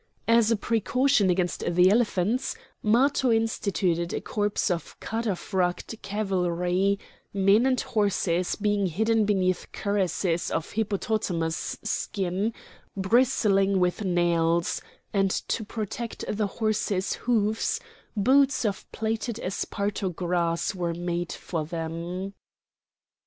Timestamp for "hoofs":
17.29-17.79